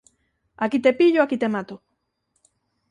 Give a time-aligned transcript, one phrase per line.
[0.63, 1.75] Aquí te pillo, aquí te mato